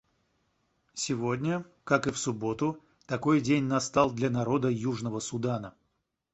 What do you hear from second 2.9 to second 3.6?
такой